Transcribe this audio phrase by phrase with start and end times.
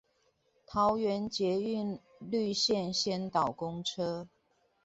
[0.65, 4.27] 桃園捷運綠線先導公車